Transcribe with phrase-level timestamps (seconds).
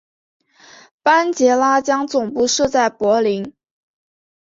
[1.03, 3.53] 班杰拉将总部设在柏林。